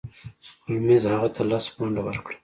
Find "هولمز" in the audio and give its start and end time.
0.65-1.03